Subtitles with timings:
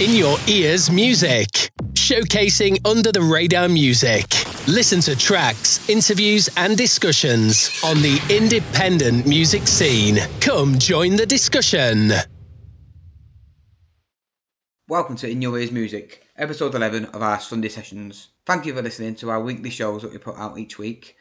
[0.00, 1.70] In your ears music.
[1.92, 4.24] Showcasing under the radar music.
[4.66, 10.18] Listen to tracks, interviews, and discussions on the independent music scene.
[10.40, 12.10] Come join the discussion.
[14.88, 18.30] Welcome to In Your Ears Music, episode 11 of our Sunday sessions.
[18.46, 21.16] Thank you for listening to our weekly shows that we put out each week.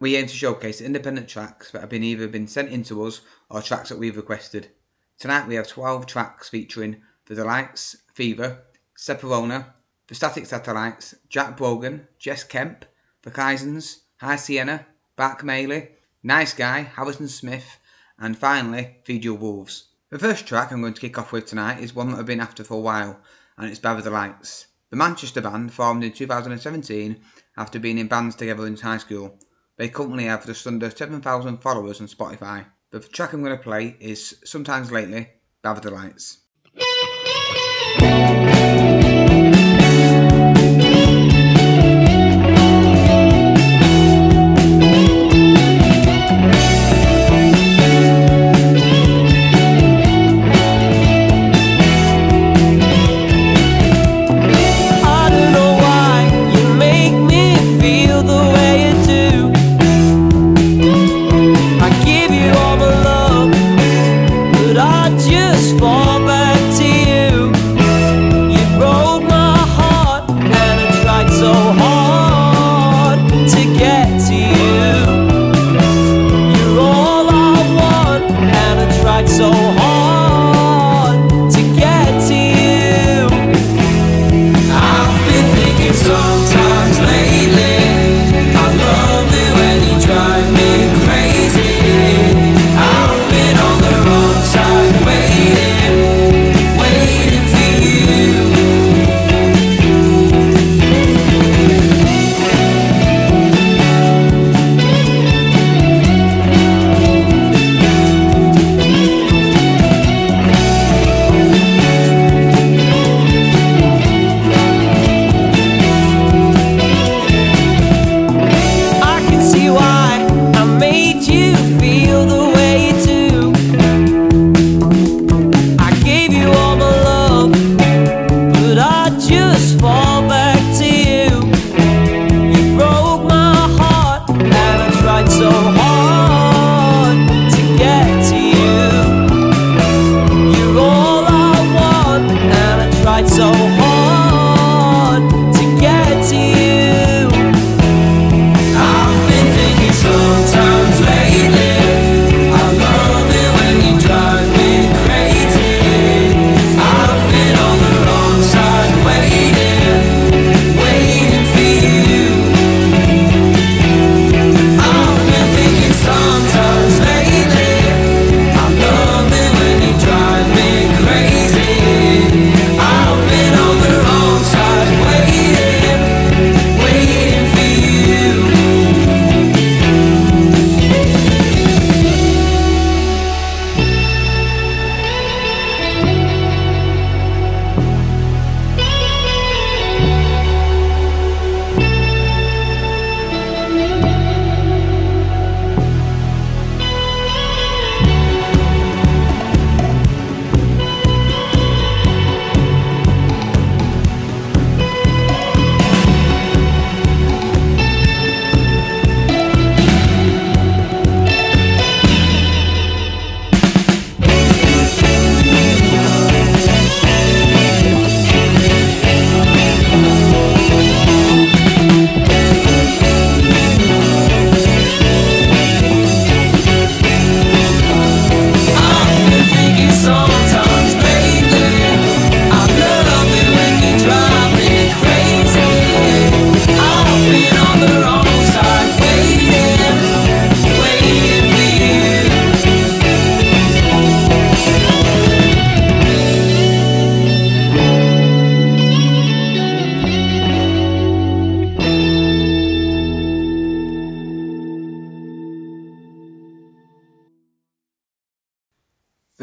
[0.00, 3.20] We aim to showcase independent tracks that have been either been sent in to us
[3.48, 4.72] or tracks that we've requested.
[5.20, 8.64] Tonight we have 12 tracks featuring The Delights, Fever,
[8.96, 9.74] Separona,
[10.08, 12.84] The Static Satellites, Jack Brogan, Jess Kemp,
[13.22, 15.90] The Kaisens, High Sienna, Bart Maley,
[16.24, 17.78] Nice Guy, Harrison Smith,
[18.18, 19.90] and finally Feed Your Wolves.
[20.10, 22.40] The first track I'm going to kick off with tonight is one that I've been
[22.40, 23.20] after for a while,
[23.56, 24.66] and it's by The Delights.
[24.90, 27.20] The Manchester band formed in 2017
[27.56, 29.38] after being in bands together in high school.
[29.76, 32.66] They currently have just under 7,000 followers on Spotify.
[32.90, 35.28] The track I'm going to play is Sometimes Lately
[35.62, 36.38] by The Delights.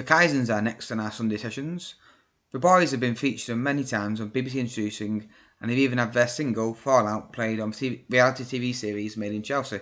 [0.06, 1.96] Kaizens are next on our Sunday sessions.
[2.52, 5.30] The boys have been featured many times on BBC Introducing,
[5.60, 9.42] and they've even had their single, Fallout, played on TV, reality TV series Made in
[9.42, 9.80] Chelsea.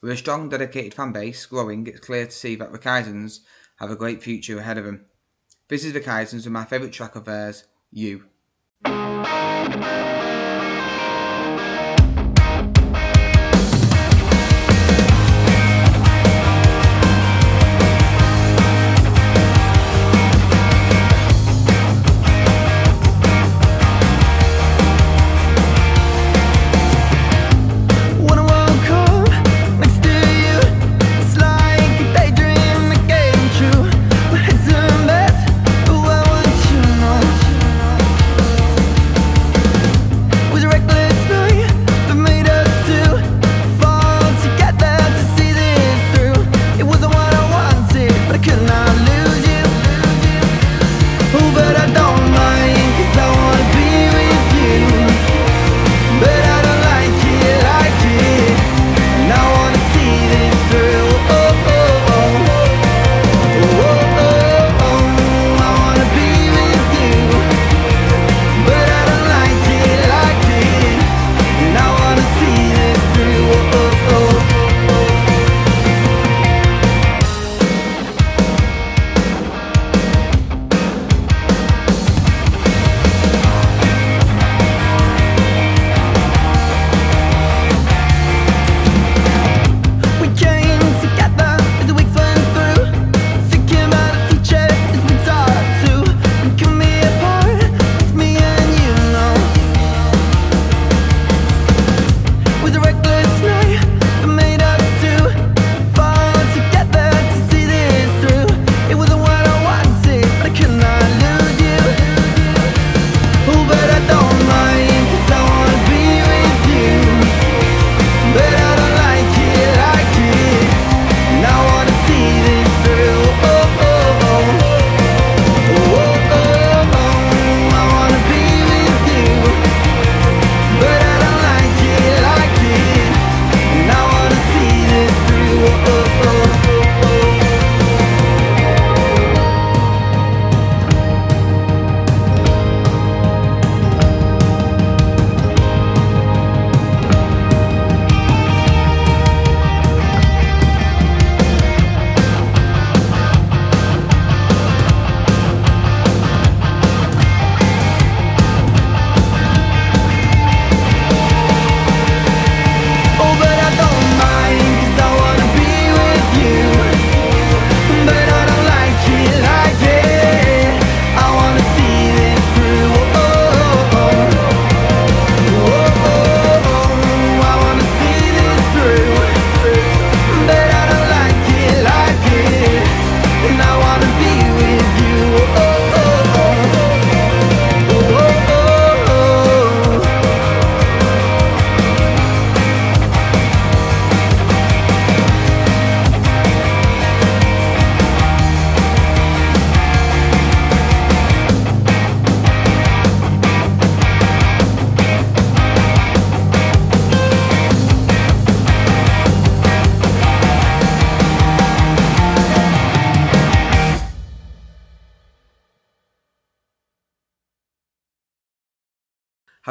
[0.00, 3.40] With a strong, dedicated fan base growing, it's clear to see that the Kaizens
[3.78, 5.04] have a great future ahead of them.
[5.68, 8.24] This is the Kaizens with my favourite track of theirs, You.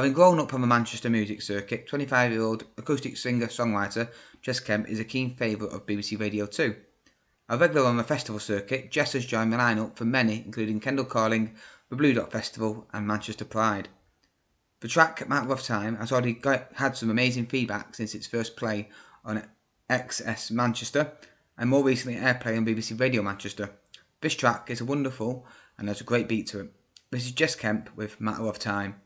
[0.09, 4.09] Having grown up on the Manchester music circuit, 25 year old acoustic singer songwriter
[4.41, 6.75] Jess Kemp is a keen favourite of BBC Radio 2.
[7.49, 11.05] A regular on the festival circuit, Jess has joined the lineup for many, including Kendal
[11.05, 11.53] Calling,
[11.89, 13.89] the Blue Dot Festival, and Manchester Pride.
[14.79, 18.57] The track, Matter of Time, has already got, had some amazing feedback since its first
[18.57, 18.89] play
[19.23, 19.43] on
[19.91, 21.11] XS Manchester
[21.55, 23.69] and more recently airplay on BBC Radio Manchester.
[24.21, 25.45] This track is wonderful
[25.77, 26.73] and has a great beat to it.
[27.11, 29.01] This is Jess Kemp with Matter of Time.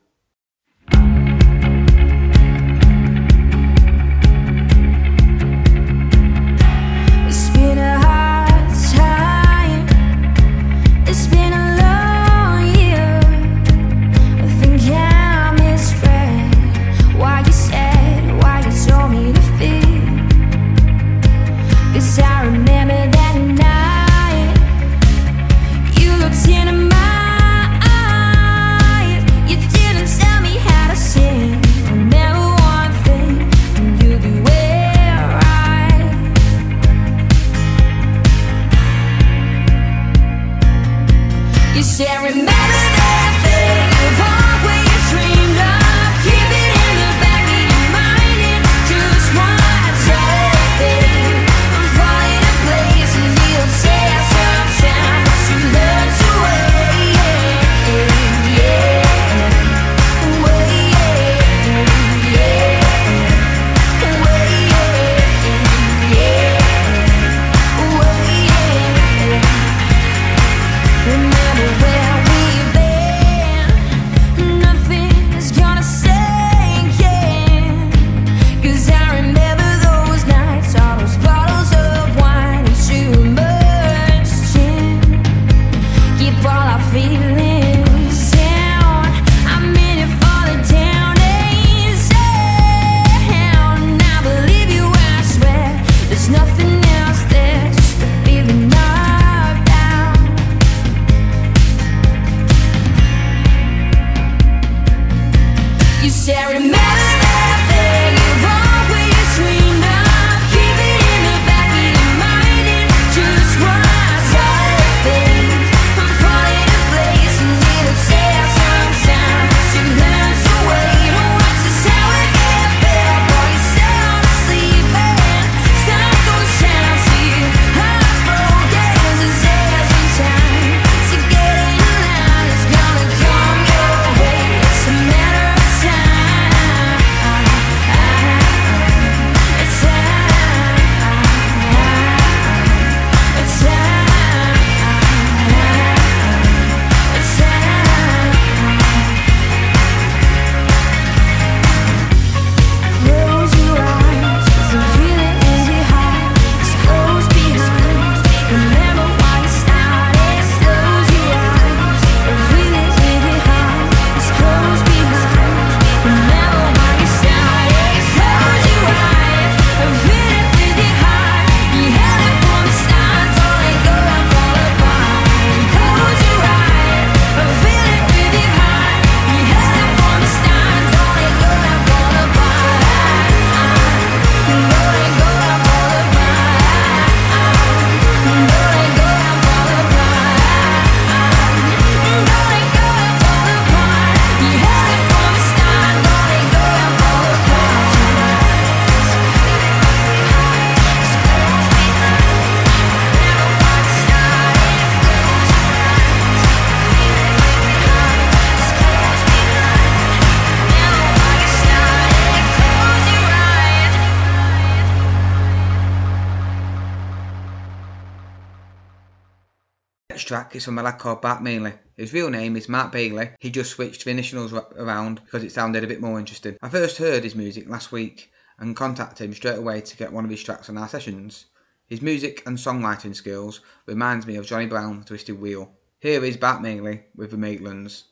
[220.54, 221.72] Is from a lad called Bart Mainley.
[221.96, 223.30] His real name is Matt Bailey.
[223.40, 226.56] He just switched the initials around because it sounded a bit more interesting.
[226.62, 228.30] I first heard his music last week
[228.60, 231.46] and contacted him straight away to get one of his tracks on our sessions.
[231.88, 235.72] His music and songwriting skills reminds me of Jonny Brown's Twisted Wheel.
[235.98, 238.04] Here is Bart Mainley with the Madlands.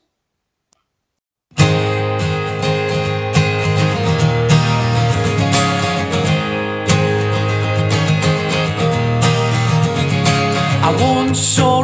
[10.85, 11.82] I once saw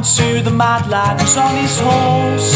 [0.00, 2.52] into the mad Madlands on his horse.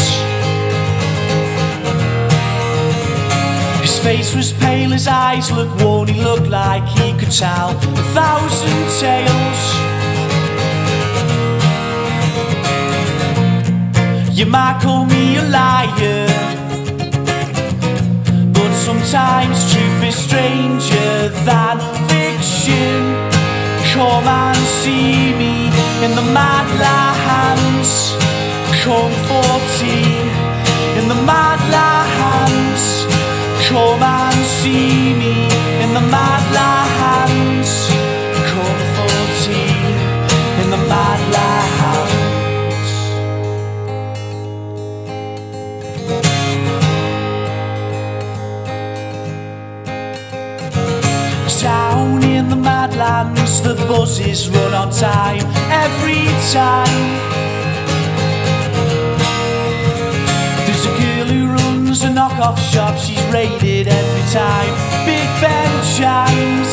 [3.81, 8.05] His face was pale, his eyes looked worn, he looked like he could tell a
[8.17, 9.61] thousand tales.
[14.35, 16.27] You might call me a liar,
[18.53, 21.77] but sometimes truth is stranger than
[22.09, 23.34] fiction.
[23.95, 25.67] Come and see me
[26.03, 28.11] in the Madlands.
[28.83, 33.05] Come 14 in the Madlands.
[33.69, 35.45] Come and see me
[35.81, 37.87] in the Madlands.
[38.51, 39.55] Come 14
[40.61, 42.24] in the Madlands.
[52.87, 57.07] Madlands, the buses run on time every time.
[60.65, 64.73] There's a girl who runs a knockoff shop, she's raided every time.
[65.03, 66.71] Big Ben chimes.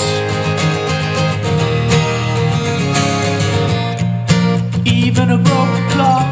[4.85, 6.28] Even a broken clock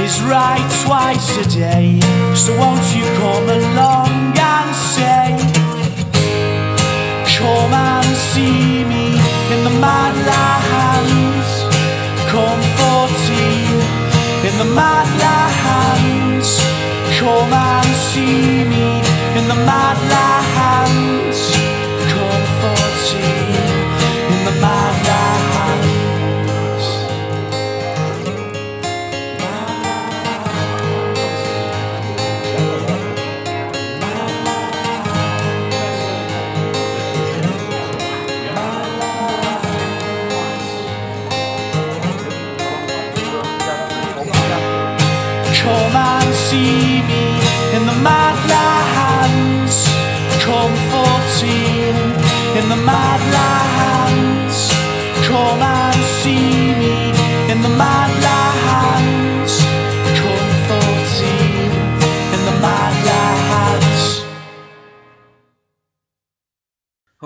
[0.00, 1.98] is right twice a day.
[2.36, 5.57] So won't you come along and say?
[7.38, 9.14] Come and see me
[9.52, 10.57] in the Madlands.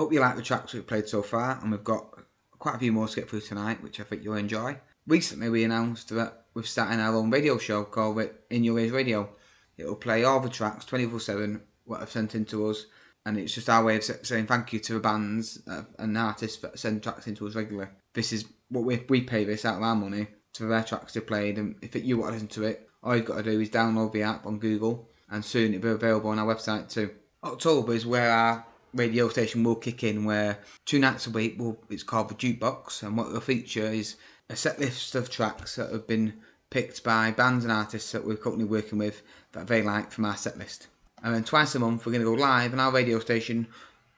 [0.03, 2.19] Hope you like the tracks we've played so far, and we've got
[2.59, 4.77] quite a few more to get through tonight, which I think you'll enjoy.
[5.07, 9.29] Recently, we announced that we're starting our own radio show called In Your Ears Radio.
[9.77, 12.85] It'll play all the tracks 24 7 what have sent in to us,
[13.25, 16.57] and it's just our way of saying thank you to the bands uh, and artists
[16.63, 17.89] that send tracks into us regularly.
[18.13, 21.21] This is what we, we pay this out of our money to their tracks they
[21.21, 23.69] played, and if you want to listen to it, all you've got to do is
[23.69, 27.09] download the app on Google, and soon it'll be available on our website too.
[27.41, 31.77] October is where our radio station will kick in, where two nights a week will
[31.89, 34.15] it's called the Jukebox, and what it'll feature is
[34.49, 36.33] a set list of tracks that have been
[36.69, 39.21] picked by bands and artists that we're currently working with
[39.51, 40.87] that they like from our set list.
[41.23, 43.67] And then twice a month we're going to go live on our radio station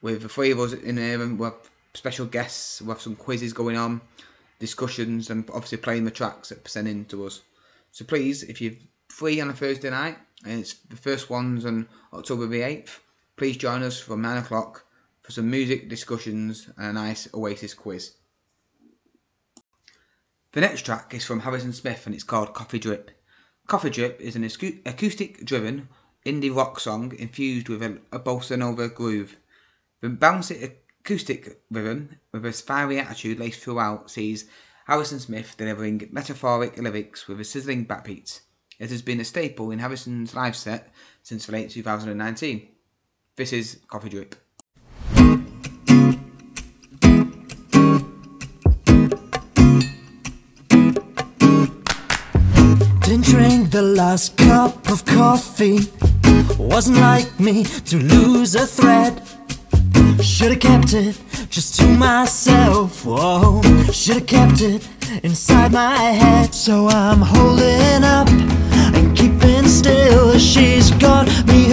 [0.01, 3.15] with the three of us in there and we'll have special guests, we'll have some
[3.15, 4.01] quizzes going on,
[4.59, 7.41] discussions and obviously playing the tracks that are sent in to us.
[7.91, 8.73] So please, if you're
[9.09, 12.99] free on a Thursday night, and it's the first one's on October the 8th,
[13.37, 14.85] please join us from 9 o'clock
[15.21, 18.13] for some music discussions and a nice Oasis quiz.
[20.53, 23.11] The next track is from Harrison Smith and it's called Coffee Drip.
[23.67, 24.43] Coffee Drip is an
[24.85, 25.89] acoustic driven
[26.25, 29.35] indie rock song infused with a, a bossa nova groove.
[30.01, 34.45] The bouncy acoustic rhythm with a fiery attitude laced throughout sees
[34.87, 38.39] Harrison Smith delivering metaphoric lyrics with a sizzling backbeat.
[38.79, 42.74] It has been a staple in Harrison's live set since the late 2019.
[43.37, 44.33] This is Coffee Drip.
[53.01, 55.79] Didn't drink the last cup of coffee.
[56.57, 59.21] Wasn't like me to lose a thread.
[60.21, 61.19] Should've kept it
[61.49, 63.03] just to myself.
[63.03, 64.87] Whoa, should've kept it
[65.23, 66.55] inside my head.
[66.55, 68.29] So I'm holding up
[68.95, 70.39] and keeping still.
[70.39, 71.64] She's got me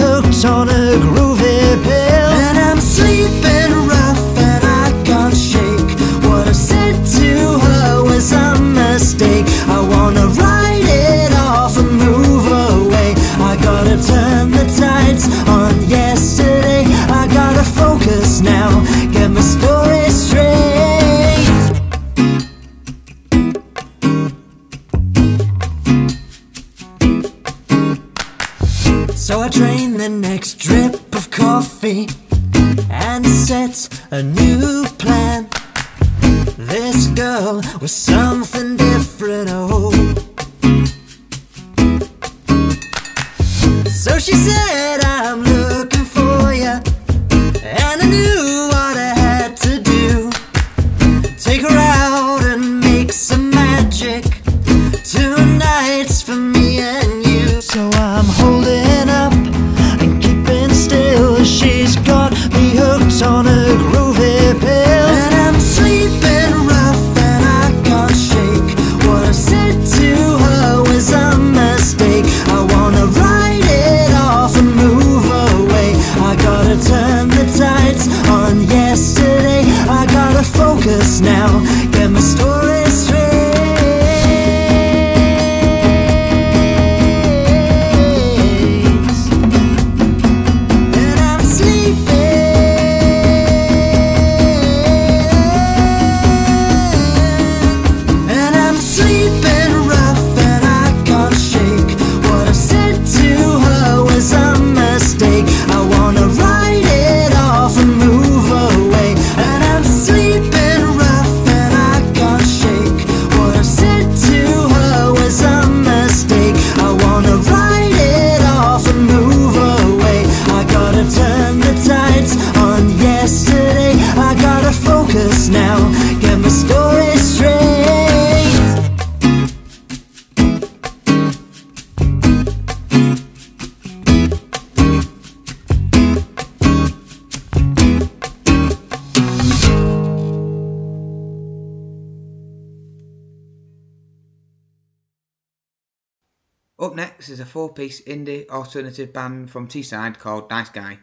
[147.53, 150.99] next is a four piece indie alternative band from Teesside called Nice Guy.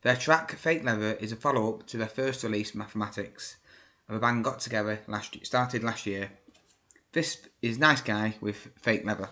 [0.00, 3.56] Their track Fake Leather is a follow up to their first release Mathematics,
[4.08, 6.30] and the band got together last started last year.
[7.12, 9.28] This is Nice Guy with Fake Leather.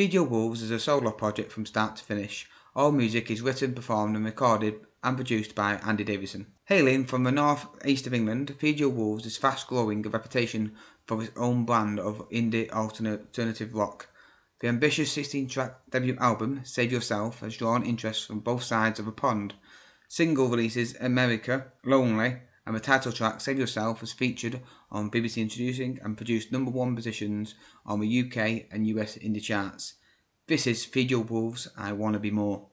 [0.00, 2.48] Feed Your Wolves is a solo project from start to finish.
[2.74, 6.46] All music is written, performed, and recorded and produced by Andy Davison.
[6.64, 10.74] Hailing from the north east of England, Feed Your Wolves is fast growing a reputation
[11.04, 14.08] for its own brand of indie alternative rock.
[14.60, 19.04] The ambitious 16 track debut album, Save Yourself, has drawn interest from both sides of
[19.04, 19.52] the pond.
[20.08, 25.98] Single releases America, Lonely, and the title track Save Yourself was featured on BBC Introducing
[26.02, 27.54] and produced number one positions
[27.86, 29.94] on the UK and US indie charts.
[30.46, 32.69] This is Feed Your Wolves, I Wanna Be More.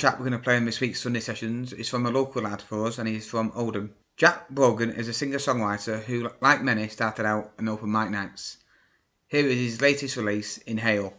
[0.00, 2.62] Track we're going to play in this week's Sunday sessions is from a local lad
[2.62, 3.92] for us and he's from Oldham.
[4.16, 8.56] Jack Brogan is a singer-songwriter who, like many, started out on open mic nights.
[9.28, 11.12] Here is his latest release, Inhale.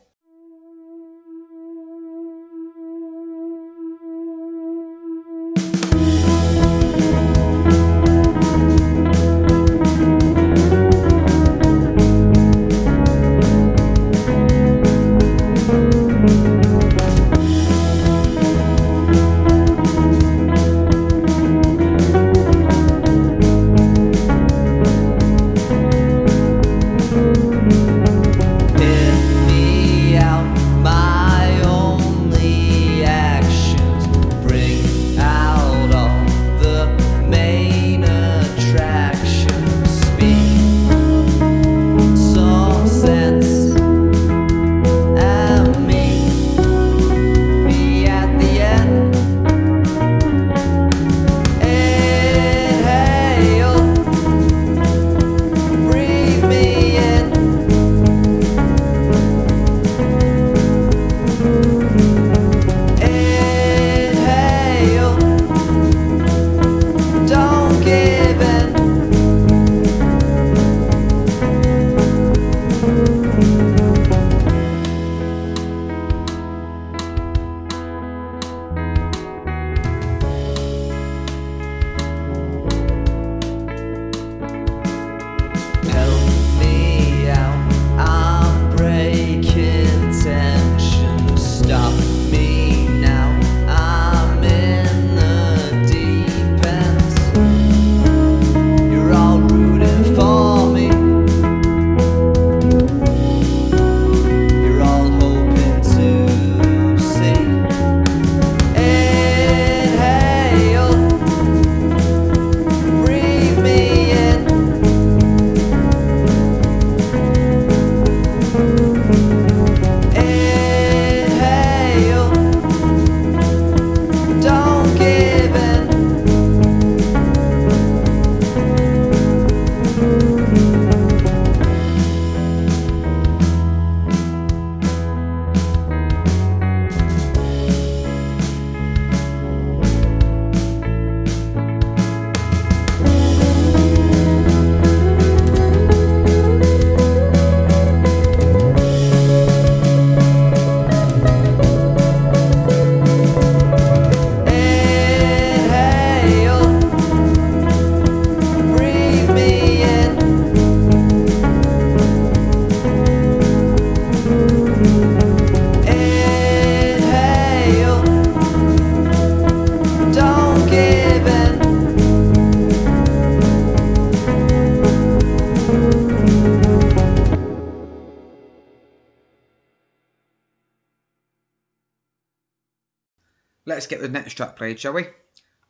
[183.91, 185.05] Get the next track played, shall we?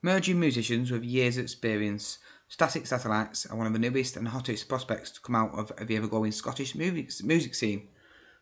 [0.03, 4.69] Merging musicians with years of experience, Static Satellites are one of the newest and hottest
[4.69, 7.11] prospects to come out of the ever-growing Scottish music,
[7.55, 7.87] scene.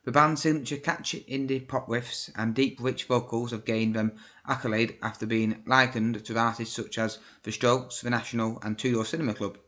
[0.04, 4.98] The band's signature catchy indie pop riffs and deep rich vocals have gained them accolade
[5.02, 9.34] after being likened to artists such as The Strokes, The National and Two Door Cinema
[9.34, 9.60] Club.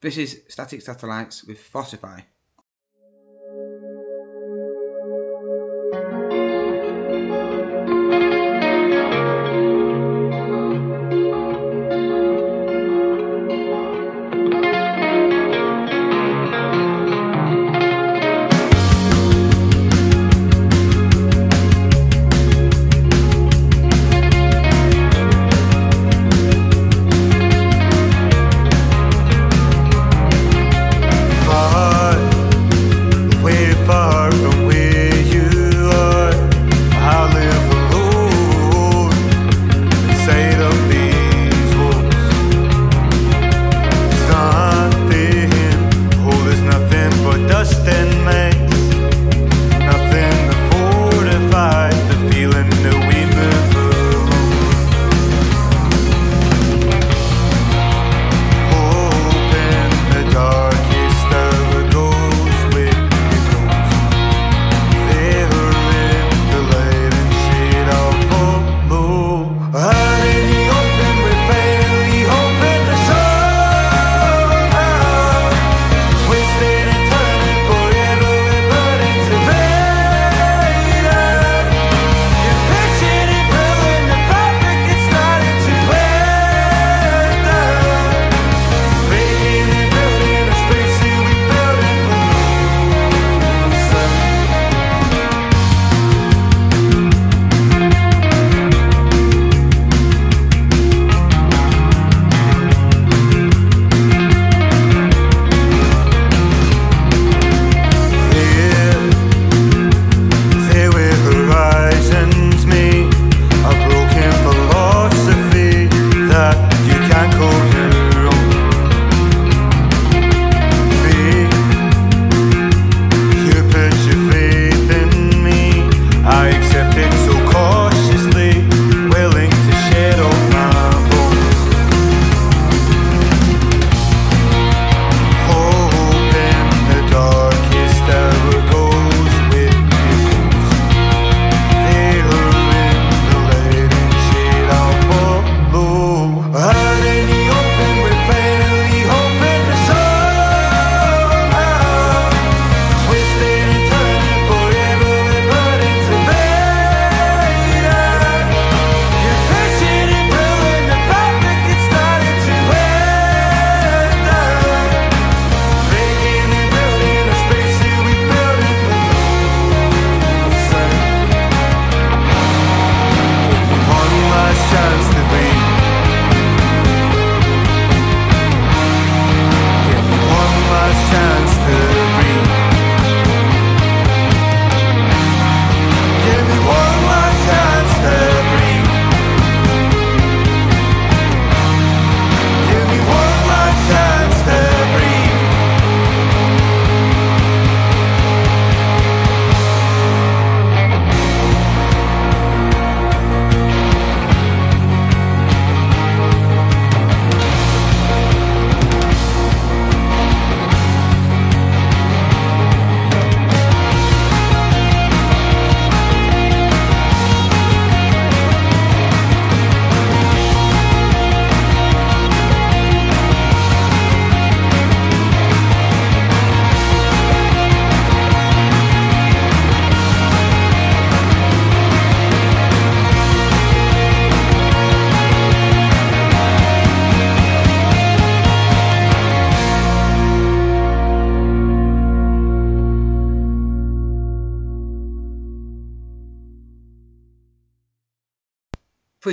[0.00, 2.22] This is Static Satellites with Fossify.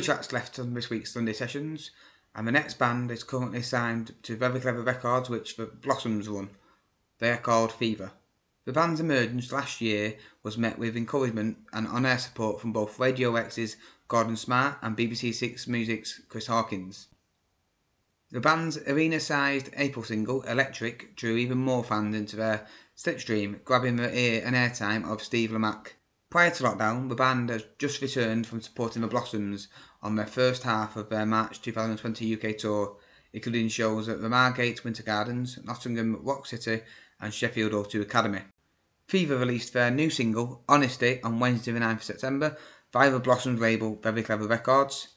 [0.06, 1.90] Tracks left on this week's Sunday sessions,
[2.36, 6.52] and the next band is currently signed to Very Clever Records, which the Blossoms run.
[7.18, 8.12] They are called Fever.
[8.66, 13.36] The band's emergence last year was met with encouragement and on-air support from both Radio
[13.36, 13.78] X's
[14.08, 17.08] Gordon Smart and BBC Six Music's Chris Hawkins.
[18.30, 24.16] The band's arena-sized April single, Electric, drew even more fans into their slipstream, grabbing the
[24.16, 25.94] ear and airtime of Steve Lamacq.
[26.30, 29.70] Prior to lockdown, the band has just returned from supporting the Blossoms
[30.06, 32.96] on their first half of their March 2020 UK tour,
[33.34, 36.82] including shows at the Margate Winter Gardens, Nottingham Rock City,
[37.20, 38.42] and Sheffield O2 Academy.
[39.08, 42.56] Fever released their new single, Honesty, on Wednesday, the 9th of September
[42.94, 45.08] via the Blossoms label Very Clever Records.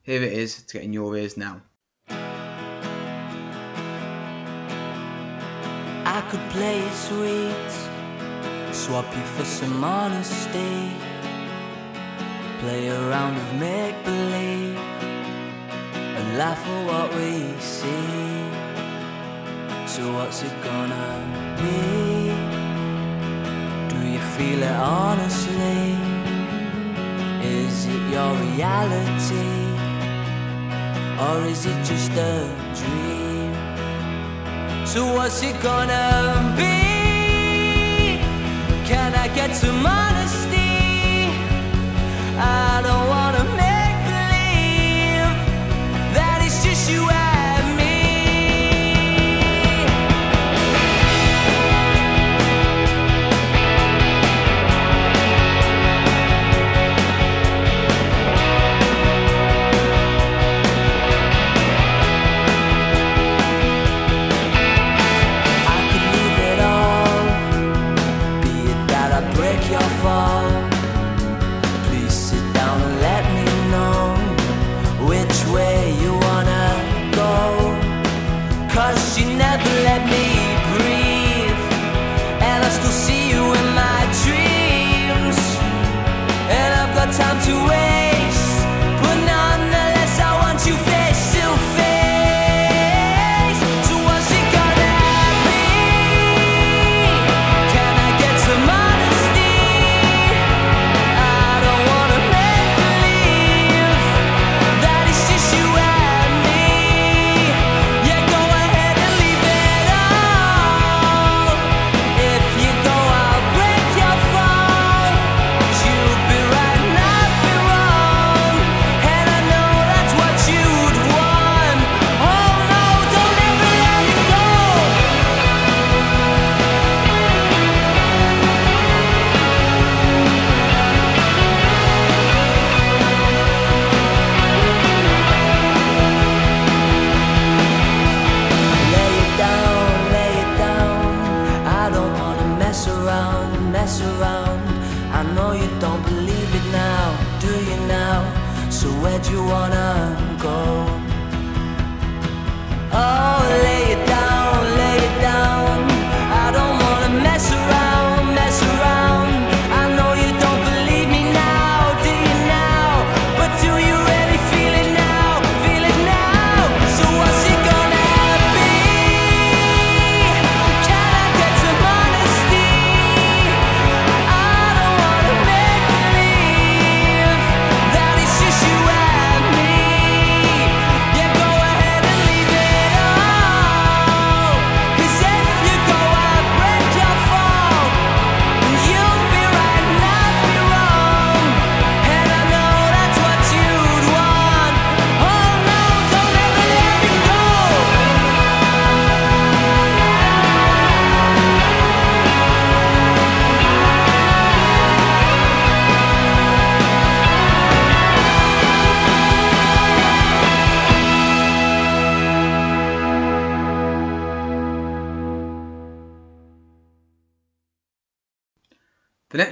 [0.00, 1.60] Here it is to get in your ears now.
[6.06, 7.70] I could play sweet,
[8.74, 11.07] swap you for some honesty,
[12.60, 14.76] play around with make believe,
[16.16, 18.46] and laugh at what we see.
[19.86, 21.08] So, what's it gonna
[21.62, 21.78] be?
[23.90, 25.96] Do you feel it honestly?
[27.42, 29.68] Is it your reality?
[31.26, 32.48] Or is it just a
[32.78, 33.18] dream?
[34.86, 38.18] So what's it gonna be?
[38.88, 40.57] Can I get some honesty?
[42.40, 43.27] I don't wanna
[79.64, 80.37] Let me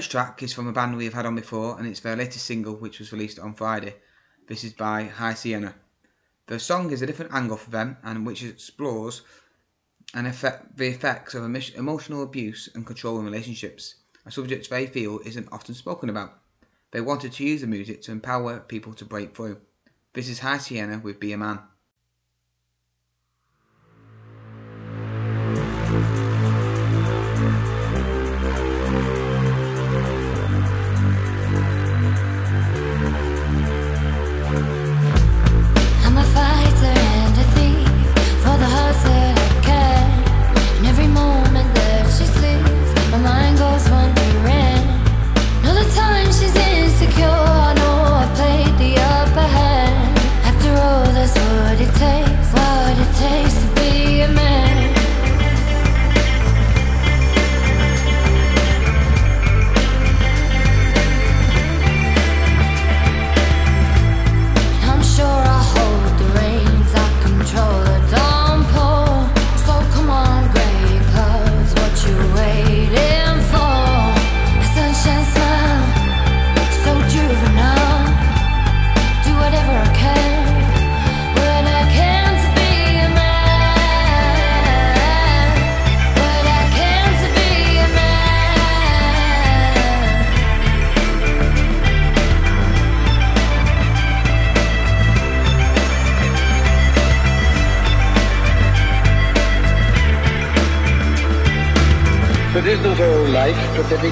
[0.07, 2.47] next track is from a band we have had on before, and it's their latest
[2.47, 3.93] single, which was released on Friday.
[4.47, 5.75] This is by High Sienna.
[6.47, 9.23] The song is a different angle for them, and which explores
[10.15, 15.19] and effect, the effects of emotional abuse and control in relationships, a subject they feel
[15.25, 16.39] isn't often spoken about.
[16.93, 19.61] They wanted to use the music to empower people to break through.
[20.13, 21.59] This is High Sienna with Be a Man.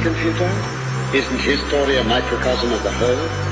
[0.02, 1.14] Pathetic?
[1.14, 3.43] Isn't history a microcosm of the whole?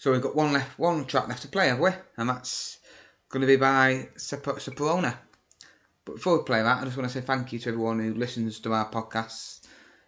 [0.00, 1.90] So we've got one left, one track left to play, have we?
[2.16, 2.78] And that's
[3.28, 5.14] going to be by Separona.
[6.06, 8.14] But before we play that, I just want to say thank you to everyone who
[8.14, 9.66] listens to our podcasts,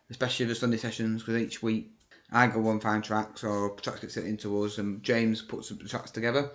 [0.09, 1.91] especially the Sunday sessions, because each week
[2.31, 5.75] I go and find tracks or tracks get sent into us, and James puts the
[5.87, 6.49] tracks together.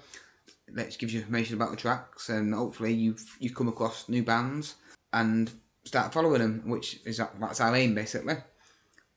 [0.73, 4.77] Let's give you information about the tracks, and hopefully you you come across new bands
[5.13, 5.51] and
[5.83, 8.37] start following them, which is that's our aim basically.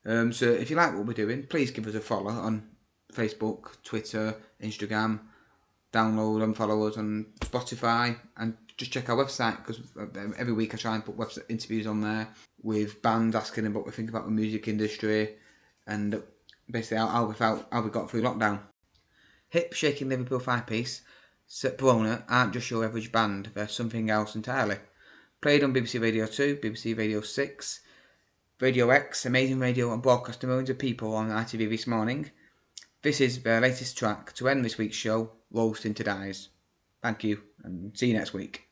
[0.04, 2.68] Um, so if you like what we're doing, please give us a follow on
[3.12, 5.20] Facebook, Twitter, Instagram.
[5.92, 10.06] Download and follow us on Spotify, and just check our website because uh,
[10.38, 12.28] every week I try and put website interviews on there
[12.62, 15.36] with bands asking them what we think about the music industry
[15.86, 16.22] and
[16.70, 18.60] basically how, how we felt, how we got through lockdown.
[19.50, 21.02] Hip shaking Liverpool five piece,
[21.78, 24.76] Verona aren't just your average band; they're something else entirely.
[25.40, 27.80] Played on BBC Radio Two, BBC Radio Six,
[28.60, 32.30] Radio X, Amazing Radio, and broadcast to millions of people on ITV this morning.
[33.02, 36.50] This is their latest track to end this week's show, Roast into Dies.
[37.02, 38.69] Thank you, and see you next week.